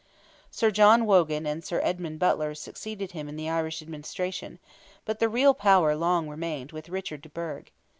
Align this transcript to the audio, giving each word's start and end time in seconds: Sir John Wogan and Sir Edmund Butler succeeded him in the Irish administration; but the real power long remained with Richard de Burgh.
Sir 0.49 0.71
John 0.71 1.05
Wogan 1.05 1.45
and 1.45 1.63
Sir 1.63 1.79
Edmund 1.83 2.17
Butler 2.17 2.55
succeeded 2.55 3.11
him 3.11 3.29
in 3.29 3.35
the 3.35 3.47
Irish 3.47 3.83
administration; 3.83 4.57
but 5.05 5.19
the 5.19 5.29
real 5.29 5.53
power 5.53 5.95
long 5.95 6.27
remained 6.27 6.71
with 6.71 6.89
Richard 6.89 7.21
de 7.21 7.29
Burgh. 7.29 7.71